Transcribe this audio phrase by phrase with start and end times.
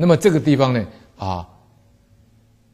[0.00, 0.86] 那么这个地方呢，
[1.18, 1.46] 啊，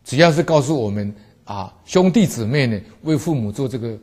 [0.05, 3.99] 只要是告诉我们啊，兄弟姊妹呢，为父母做这个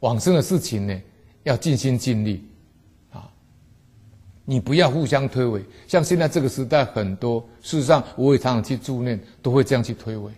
[0.00, 1.02] 往生的事情呢，
[1.44, 2.46] 要尽心尽力
[3.10, 3.32] 啊。
[4.44, 10.28] 你不要互相推诿，像现在这个时代，很多事实上，我也常常去助念，都会这样去推诿。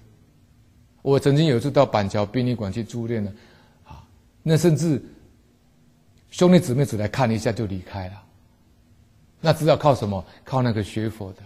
[1.03, 3.33] 我曾经有一次到板桥殡仪馆去助念呢，
[3.83, 4.07] 啊，
[4.45, 5.05] 那甚至
[6.31, 8.23] 兄弟姊妹只来看一下就离开了。
[9.41, 10.25] 那知道靠什么？
[10.45, 11.43] 靠那个学佛的。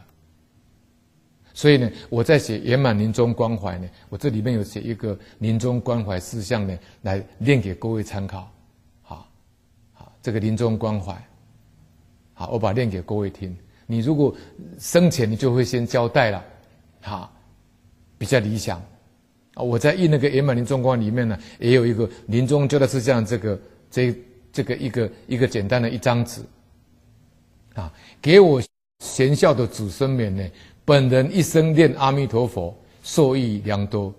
[1.53, 8.51] 所以呢，我在写圆满临终关怀呢，我这里面有写一个临终关怀事项呢，来念给各位参考。
[9.03, 9.29] 好，
[9.93, 11.13] 好，这个临终关怀，
[12.33, 13.55] 好，我把念给各位听。
[13.87, 14.35] 你如果
[14.79, 16.43] 生前你就会先交代了，
[17.03, 17.31] 好，
[18.17, 18.81] 比较理想。
[19.55, 24.15] 啊，我在印那个圆满临终关怀里面呢，也有一个临终交代事项这个这
[24.53, 26.41] 这个一个一个简单的一张纸。
[27.75, 28.61] 啊，给我
[28.99, 30.51] 贤孝的子孙们呢，
[30.85, 34.13] 本人一生念阿弥陀佛，受益良多。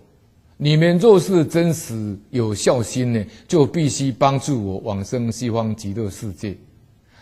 [0.58, 6.56] 你们若是真实有孝心呢，就必须帮助我往生西方极乐世界，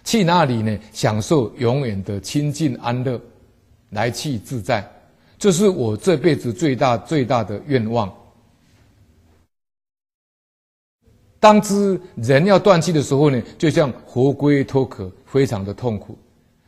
[0.04, 3.20] 去那里呢，享受永远的清净安乐，
[3.92, 4.86] 来去自在。
[5.38, 8.14] 这是我这辈子最大最大的愿望。
[11.40, 16.18] 当知人要断气的时候呢，就像活龟脱壳，非常的痛苦。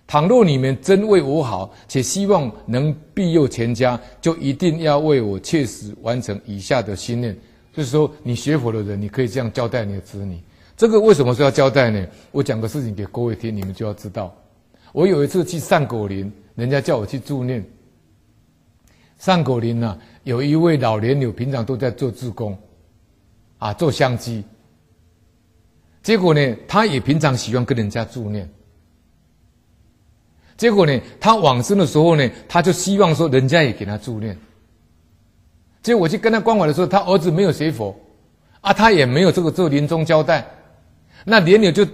[0.08, 7.36] 倘若你们真为我好，且希望能庇佑全家，就一定要为我切实完成以下的心愿。
[7.74, 10.38] 就是说，你学佛的人，你可以这样交代你的子女。
[10.76, 12.06] 这个为什么说要交代呢？
[12.32, 14.36] 我讲个事情给各位听，你们就要知道。
[14.92, 17.66] 我有一次去上果林，人家叫我去助念。
[19.18, 22.58] 上果林呢，有一位老年友，平常都在做志工，
[23.60, 24.44] 啊，做香积。
[26.12, 28.50] 结果呢，他也平常喜欢跟人家助念。
[30.58, 34.38] 结果呢，他往生的时候呢，他就希望说人家也给他助念。
[35.82, 37.98] 结果我去跟他关怀的时候，他儿子没有学佛，
[38.60, 40.46] 啊，他也没有这个做临终交代。
[41.24, 41.88] 那年友就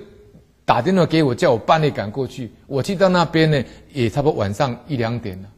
[0.66, 2.52] 打电话给我，叫我半夜赶过去。
[2.66, 3.64] 我去到那边呢，
[3.94, 5.50] 也差不多晚上一两点了。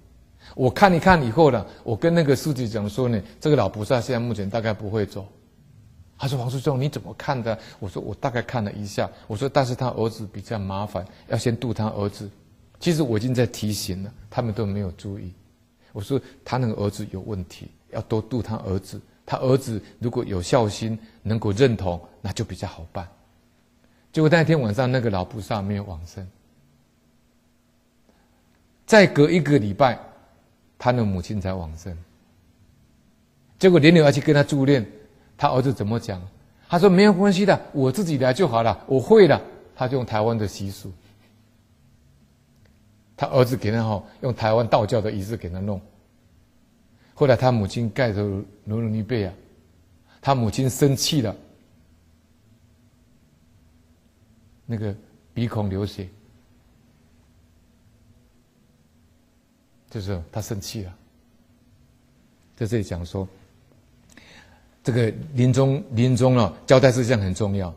[0.53, 5.25] 我看一看以后呢，我跟那个书记讲说呢，这个老菩萨现在目前大概不会走。
[6.19, 12.29] 他说：“黄师兄，你怎么看的？”我说：“我大概看了一下。”我说：“但是他儿子比较麻烦，要先度他儿子。”
[12.77, 15.31] 其实我已经在提醒了，他们都没有注意。
[15.93, 18.99] 我说：“他那个儿子有问题，要多度他儿子。
[19.25, 23.07] 他儿子如果有孝心，能够认同，那就比较好办。”
[24.11, 26.27] 结果那天晚上，那个老菩萨没有往生。
[28.85, 29.97] 再隔一个礼拜，
[30.77, 31.97] 他的母亲才往生。
[33.57, 34.85] 结果莲友要去跟他助念。
[35.39, 36.21] 他儿子怎么讲？
[36.67, 39.41] 他说没有关系的，我自己来就好了，我会了。
[39.73, 40.91] 他就用台湾的习俗，
[43.15, 45.79] 他儿子给他好用台湾道教的仪式给他弄。
[47.13, 48.21] 后来他母亲盖头
[48.65, 49.33] 努努尼贝啊，
[50.19, 51.33] 他母亲生气了，
[54.65, 54.93] 那个
[55.33, 56.09] 鼻孔流血，
[59.89, 60.93] 就是他生气了，
[62.57, 63.25] 在这里讲说。
[64.89, 67.71] 这个临终临终了，交代事项很重要。